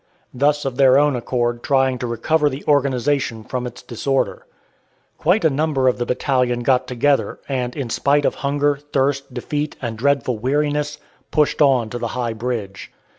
thus 0.33 0.65
of 0.65 0.77
their 0.77 0.97
own 0.97 1.15
accord 1.15 1.61
trying 1.61 1.99
to 1.99 2.07
recover 2.07 2.49
the 2.49 2.63
organization 2.67 3.43
from 3.43 3.67
its 3.67 3.83
disorder. 3.83 4.47
Quite 5.19 5.45
a 5.45 5.49
number 5.51 5.87
of 5.87 5.99
the 5.99 6.07
battalion 6.07 6.61
got 6.63 6.87
together, 6.87 7.39
and 7.47 7.75
in 7.75 7.91
spite 7.91 8.25
of 8.25 8.33
hunger, 8.41 8.79
thirst, 8.93 9.31
defeat, 9.31 9.75
and 9.79 9.99
dreadful 9.99 10.39
weariness, 10.39 10.97
pushed 11.29 11.61
on 11.61 11.91
to 11.91 11.99
the 11.99 12.07
High 12.17 12.33
Bridge. 12.33 12.91